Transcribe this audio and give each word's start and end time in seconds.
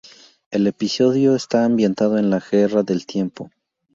El 0.49 0.65
episodio 0.65 1.35
está 1.35 1.63
ambientado 1.63 2.17
en 2.17 2.31
la 2.31 2.39
Guerra 2.39 2.81
del 2.81 3.05
Tiempo. 3.05 3.51